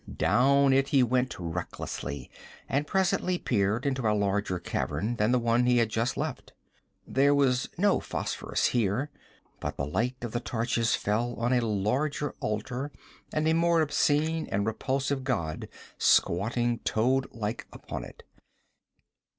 [0.11, 2.31] Down it he went recklessly,
[2.67, 6.53] and was presently peering into a larger cavern than the one he had just left.
[7.05, 9.11] There was no phosphorus here,
[9.59, 12.91] but the light of the torches fell on a larger altar
[13.31, 15.69] and a more obscene and repulsive god
[15.99, 18.23] squatting toad like upon it.